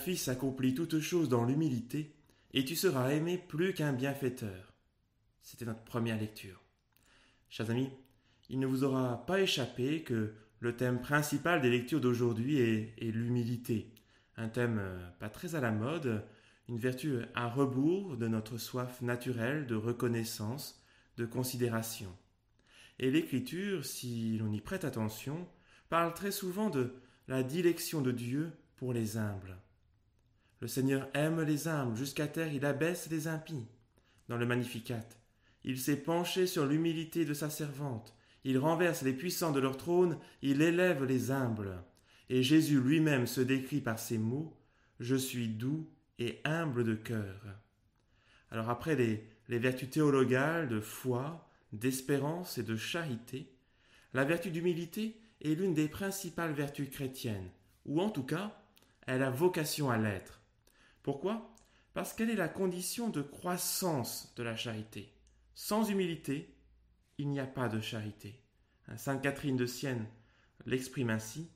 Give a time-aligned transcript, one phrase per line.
[0.00, 2.14] fils, accomplis toutes choses dans l'humilité,
[2.52, 4.72] et tu seras aimé plus qu'un bienfaiteur.
[5.42, 6.60] C'était notre première lecture.
[7.48, 7.90] Chers amis,
[8.48, 13.94] il ne vous aura pas échappé que le thème principal des lectures d'aujourd'hui est, l'humilité.
[14.36, 16.24] Un thème euh, pas très à la mode,
[16.68, 20.82] une vertu à rebours de notre soif naturelle de reconnaissance,
[21.16, 22.16] de considération.
[22.98, 25.48] Et l'Écriture, si l'on y prête attention,
[25.88, 26.94] parle très souvent de
[27.28, 29.56] la dilection de Dieu pour les humbles.
[30.60, 33.66] Le Seigneur aime les humbles, jusqu'à terre il abaisse les impies.
[34.28, 35.06] Dans le Magnificat,
[35.64, 40.18] il s'est penché sur l'humilité de sa servante, il renverse les puissants de leur trône,
[40.42, 41.82] il élève les humbles.
[42.28, 44.56] Et Jésus lui-même se décrit par ces mots
[44.98, 47.40] Je suis doux et humble de cœur.
[48.50, 53.52] Alors après les, les vertus théologales de foi, d'espérance et de charité,
[54.14, 57.50] la vertu d'humilité est l'une des principales vertus chrétiennes,
[57.86, 58.56] ou en tout cas,
[59.06, 60.39] elle a vocation à l'être.
[61.02, 61.54] Pourquoi?
[61.94, 65.12] Parce qu'elle est la condition de croissance de la charité.
[65.54, 66.54] Sans humilité,
[67.18, 68.40] il n'y a pas de charité.
[68.96, 70.06] Sainte Catherine de Sienne
[70.66, 71.50] l'exprime ainsi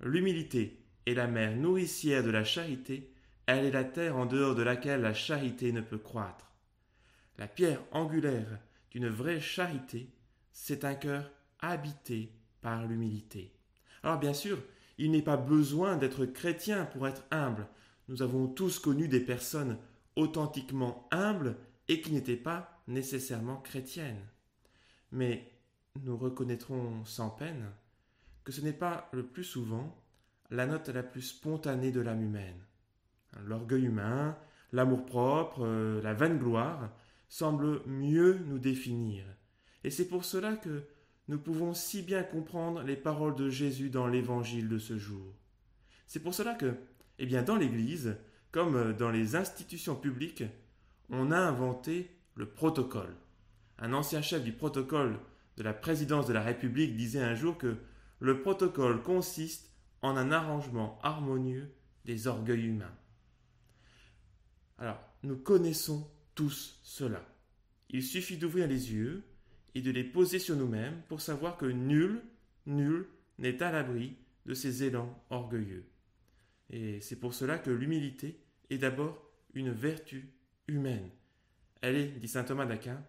[0.00, 3.12] L'humilité est la mère nourricière de la charité,
[3.46, 6.50] elle est la terre en dehors de laquelle la charité ne peut croître.
[7.38, 8.58] La pierre angulaire
[8.90, 10.10] d'une vraie charité,
[10.52, 13.52] c'est un cœur habité par l'humilité.
[14.02, 14.58] Alors bien sûr,
[14.98, 17.66] il n'est pas besoin d'être chrétien pour être humble.
[18.08, 19.78] Nous avons tous connu des personnes
[20.16, 21.56] authentiquement humbles
[21.88, 24.26] et qui n'étaient pas nécessairement chrétiennes.
[25.10, 25.50] Mais
[26.02, 27.70] nous reconnaîtrons sans peine
[28.44, 29.96] que ce n'est pas le plus souvent
[30.50, 32.60] la note la plus spontanée de l'âme humaine.
[33.46, 34.36] L'orgueil humain,
[34.72, 36.90] l'amour-propre, euh, la vaine gloire
[37.28, 39.24] semblent mieux nous définir.
[39.84, 40.84] Et c'est pour cela que
[41.28, 45.34] nous pouvons si bien comprendre les paroles de Jésus dans l'évangile de ce jour.
[46.06, 46.74] C'est pour cela que,
[47.22, 48.16] eh bien, dans l'Église,
[48.50, 50.42] comme dans les institutions publiques,
[51.08, 53.14] on a inventé le protocole.
[53.78, 55.20] Un ancien chef du protocole
[55.56, 57.76] de la présidence de la République disait un jour que
[58.18, 59.70] le protocole consiste
[60.02, 61.72] en un arrangement harmonieux
[62.06, 62.96] des orgueils humains.
[64.78, 67.24] Alors, nous connaissons tous cela.
[67.88, 69.22] Il suffit d'ouvrir les yeux
[69.76, 72.20] et de les poser sur nous-mêmes pour savoir que nul,
[72.66, 73.06] nul
[73.38, 75.84] n'est à l'abri de ces élans orgueilleux.
[76.72, 78.40] Et c'est pour cela que l'humilité
[78.70, 79.22] est d'abord
[79.54, 80.32] une vertu
[80.66, 81.10] humaine.
[81.82, 83.04] Elle est, dit saint Thomas d'Aquin,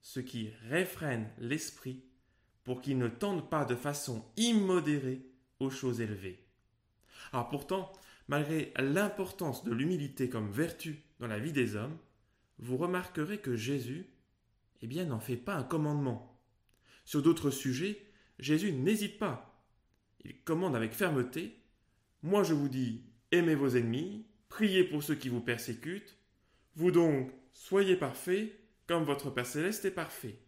[0.00, 2.02] ce qui réfrène l'esprit
[2.64, 5.26] pour qu'il ne tende pas de façon immodérée
[5.60, 6.44] aux choses élevées.
[7.32, 7.92] Alors pourtant,
[8.28, 11.98] malgré l'importance de l'humilité comme vertu dans la vie des hommes,
[12.58, 14.06] vous remarquerez que Jésus,
[14.80, 16.40] eh bien, n'en fait pas un commandement.
[17.04, 18.06] Sur d'autres sujets,
[18.38, 19.64] Jésus n'hésite pas.
[20.24, 21.61] Il commande avec fermeté
[22.22, 26.16] Moi je vous dis, aimez vos ennemis, priez pour ceux qui vous persécutent,
[26.74, 28.52] vous donc, soyez parfaits
[28.86, 30.38] comme votre Père céleste est parfait.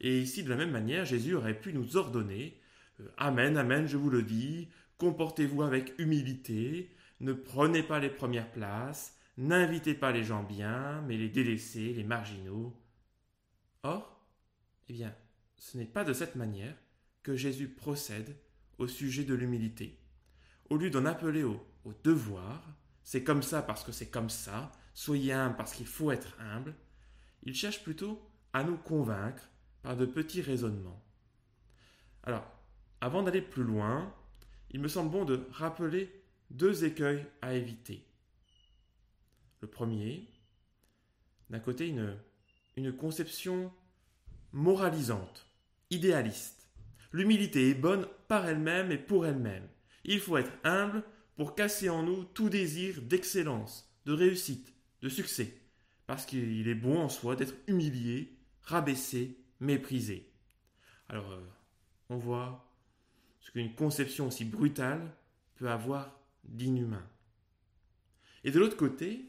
[0.00, 2.60] Et ici, de la même manière, Jésus aurait pu nous ordonner
[3.00, 4.68] euh, Amen, Amen, je vous le dis,
[4.98, 6.90] comportez-vous avec humilité,
[7.20, 12.04] ne prenez pas les premières places, n'invitez pas les gens bien, mais les délaissés, les
[12.04, 12.76] marginaux.
[13.82, 14.24] Or,
[14.88, 15.14] eh bien,
[15.56, 16.76] ce n'est pas de cette manière
[17.22, 18.36] que Jésus procède
[18.78, 19.98] au sujet de l'humilité.
[20.70, 21.64] Au lieu d'en appeler au,
[22.02, 22.62] devoir,
[23.02, 26.74] c'est comme ça parce que c'est comme ça, soyez humble parce qu'il faut être humble,
[27.42, 28.20] il cherche plutôt
[28.52, 29.48] à nous convaincre
[29.82, 31.02] par de petits raisonnements.
[32.22, 32.46] Alors,
[33.02, 34.14] avant d'aller plus loin,
[34.70, 38.06] il me semble bon de rappeler deux écueils à éviter.
[39.60, 40.26] Le premier,
[41.50, 41.94] d'un côté,
[42.76, 43.70] une conception
[44.52, 45.46] moralisante,
[45.90, 46.68] idéaliste.
[47.12, 49.68] L'humilité est bonne par elle-même et pour elle-même.
[50.04, 51.02] Il faut être humble
[51.36, 55.54] pour casser en nous tout désir d'excellence, de réussite, de succès
[56.06, 60.30] parce qu'il est bon en soi d'être humilié, rabaissé, méprisé.
[61.08, 61.40] Alors, euh,
[62.08, 62.70] on voit
[63.40, 65.14] ce qu'une conception aussi brutale
[65.56, 67.06] peut avoir d'inhumain.
[68.42, 69.28] Et de l'autre côté,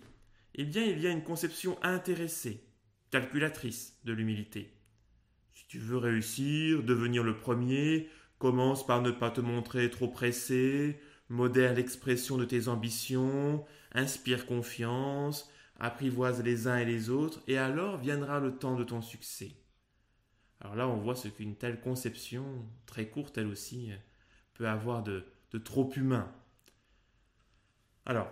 [0.56, 2.64] eh bien, il y a une conception intéressée,
[3.12, 4.74] calculatrice de l'humilité.
[5.54, 8.10] Si tu veux réussir, devenir le premier,
[8.46, 11.00] commence par ne pas te montrer trop pressé,
[11.30, 15.50] modère l'expression de tes ambitions, inspire confiance,
[15.80, 19.54] apprivoise les uns et les autres, et alors viendra le temps de ton succès.
[20.62, 22.46] Alors là, on voit ce qu'une telle conception,
[22.86, 23.90] très courte elle aussi,
[24.54, 26.32] peut avoir de, de trop humain.
[28.06, 28.30] Alors,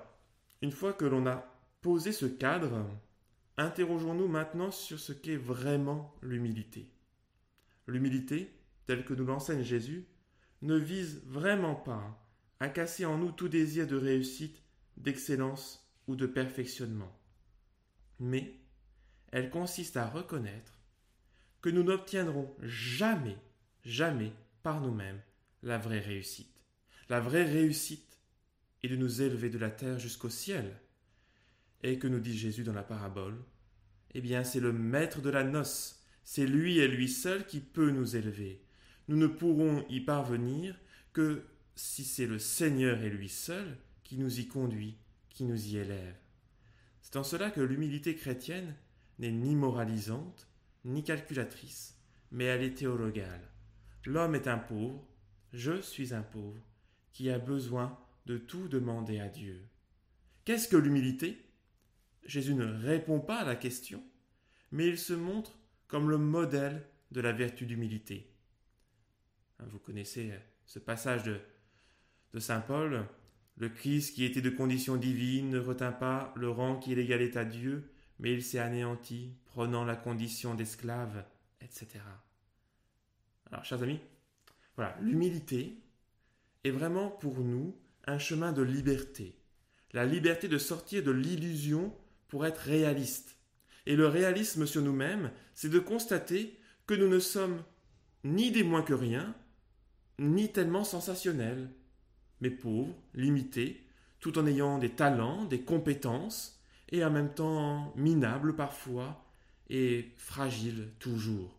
[0.61, 1.43] une fois que l'on a
[1.81, 2.85] posé ce cadre,
[3.57, 6.87] interrogeons-nous maintenant sur ce qu'est vraiment l'humilité.
[7.87, 8.51] L'humilité,
[8.85, 10.07] telle que nous l'enseigne Jésus,
[10.61, 12.19] ne vise vraiment pas
[12.59, 14.61] à casser en nous tout désir de réussite,
[14.97, 17.19] d'excellence ou de perfectionnement.
[18.19, 18.59] Mais
[19.31, 20.79] elle consiste à reconnaître
[21.61, 23.37] que nous n'obtiendrons jamais,
[23.83, 25.21] jamais par nous-mêmes
[25.61, 26.63] la vraie réussite.
[27.09, 28.19] La vraie réussite
[28.83, 30.79] est de nous élever de la terre jusqu'au ciel.
[31.83, 33.43] Et que nous dit Jésus dans la parabole?
[34.13, 37.89] Eh bien, c'est le maître de la noce, c'est lui et lui seul qui peut
[37.89, 38.62] nous élever.
[39.07, 40.79] Nous ne pourrons y parvenir
[41.11, 41.45] que
[41.75, 44.97] si c'est le Seigneur et lui seul qui nous y conduit,
[45.29, 46.15] qui nous y élève.
[47.01, 48.75] C'est en cela que l'humilité chrétienne
[49.19, 50.47] n'est ni moralisante,
[50.85, 51.97] ni calculatrice,
[52.31, 53.49] mais elle est théologale.
[54.05, 55.07] L'homme est un pauvre,
[55.53, 56.61] je suis un pauvre,
[57.11, 59.61] qui a besoin de tout demander à Dieu.
[60.45, 61.37] Qu'est-ce que l'humilité?
[62.25, 64.03] Jésus ne répond pas à la question,
[64.71, 65.57] mais il se montre
[65.87, 68.32] comme le modèle de la vertu d'humilité.
[69.71, 70.31] Vous connaissez
[70.65, 71.39] ce passage de,
[72.39, 73.05] Saint Paul.
[73.57, 77.45] Le Christ qui était de condition divine ne retint pas le rang qui l'égalait à
[77.45, 81.23] Dieu, mais il s'est anéanti, prenant la condition d'esclave,
[81.61, 81.99] etc.
[83.51, 83.99] Alors, chers amis,
[84.75, 85.77] voilà, l'humilité
[86.63, 87.77] est vraiment pour nous
[88.07, 89.37] un chemin de liberté.
[89.91, 91.95] La liberté de sortir de l'illusion
[92.27, 93.37] pour être réaliste.
[93.85, 96.57] Et le réalisme sur nous-mêmes, c'est de constater
[96.87, 97.63] que nous ne sommes
[98.23, 99.35] ni des moins que rien,
[100.19, 101.69] ni tellement sensationnels,
[102.41, 103.83] mais pauvres, limités,
[104.19, 109.25] tout en ayant des talents, des compétences, et en même temps minables parfois,
[109.69, 111.57] et fragiles toujours.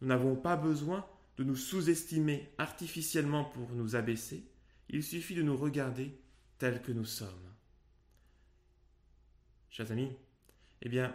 [0.00, 1.04] Nous n'avons pas besoin
[1.36, 4.44] de nous sous-estimer artificiellement pour nous abaisser,
[4.88, 6.18] il suffit de nous regarder
[6.58, 7.28] tels que nous sommes.
[9.70, 10.10] Chers amis,
[10.82, 11.14] eh bien,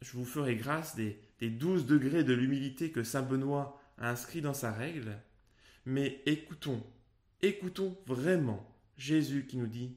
[0.00, 4.54] je vous ferai grâce des douze degrés de l'humilité que Saint Benoît a inscrit dans
[4.54, 5.18] sa règle,
[5.90, 6.80] mais écoutons,
[7.42, 8.64] écoutons vraiment
[8.96, 9.96] Jésus qui nous dit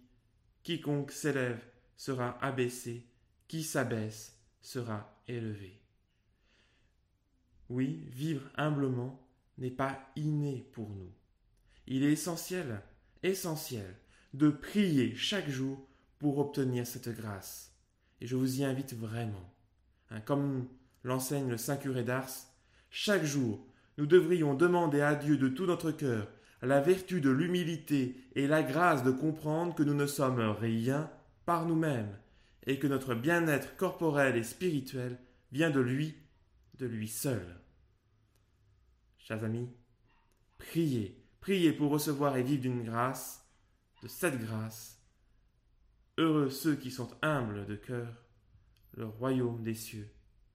[0.63, 1.63] Quiconque s'élève
[1.97, 3.05] sera abaissé,
[3.47, 5.79] qui s'abaisse sera élevé.
[7.69, 9.23] Oui, vivre humblement
[9.59, 11.11] n'est pas inné pour nous.
[11.85, 12.81] Il est essentiel,
[13.21, 13.95] essentiel,
[14.33, 15.87] de prier chaque jour
[16.17, 17.71] pour obtenir cette grâce.
[18.19, 19.53] Et je vous y invite vraiment.
[20.09, 20.67] Hein, comme
[21.03, 22.31] l'enseigne le Saint Curé d'Ars,
[22.89, 23.63] chaque jour,
[23.97, 26.27] nous devrions demander à Dieu de tout notre cœur
[26.61, 31.11] la vertu de l'humilité et la grâce de comprendre que nous ne sommes rien
[31.45, 32.17] par nous-mêmes
[32.65, 35.19] et que notre bien-être corporel et spirituel
[35.51, 36.15] vient de lui,
[36.79, 37.59] de lui seul.
[39.17, 39.69] Chers amis,
[40.57, 43.45] priez, priez pour recevoir et vivre d'une grâce,
[44.01, 45.01] de cette grâce.
[46.17, 48.23] Heureux ceux qui sont humbles de cœur,
[48.95, 50.09] le royaume des cieux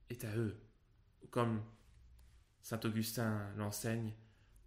[0.09, 0.57] est à eux.
[1.31, 1.61] Comme
[2.69, 4.13] Saint Augustin l'enseigne,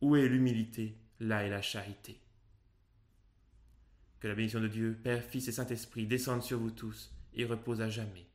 [0.01, 2.19] où est l'humilité, là est la charité.
[4.19, 7.80] Que la bénédiction de Dieu, Père, Fils et Saint-Esprit descende sur vous tous et repose
[7.80, 8.25] à jamais.